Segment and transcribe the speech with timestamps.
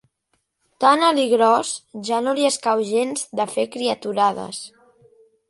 [0.85, 1.73] Tan alt i gros,
[2.07, 4.65] ja no li escau gens de fer criaturades.